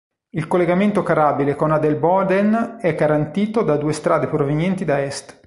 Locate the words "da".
3.61-3.75, 4.83-4.99